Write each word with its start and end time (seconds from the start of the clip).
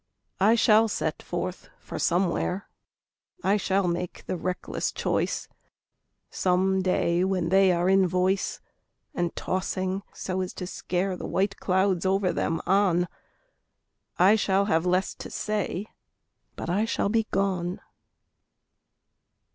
I 0.39 0.55
shall 0.55 0.87
set 0.87 1.21
forth 1.21 1.69
for 1.77 1.99
somewhere, 1.99 2.67
I 3.43 3.55
shall 3.55 3.87
make 3.87 4.23
the 4.25 4.35
reckless 4.35 4.91
choice 4.91 5.47
Some 6.31 6.81
day 6.81 7.23
when 7.23 7.49
they 7.49 7.71
are 7.71 7.87
in 7.87 8.07
voice 8.07 8.61
And 9.13 9.35
tossing 9.35 10.01
so 10.11 10.41
as 10.41 10.53
to 10.53 10.65
scare 10.65 11.15
The 11.15 11.27
white 11.27 11.57
clouds 11.57 12.03
over 12.03 12.33
them 12.33 12.61
on. 12.65 13.07
I 14.17 14.35
shall 14.35 14.65
have 14.65 14.87
less 14.87 15.13
to 15.13 15.29
say, 15.29 15.85
But 16.55 16.67
I 16.67 16.85
shall 16.85 17.09
be 17.09 17.27
gone. 17.29 17.79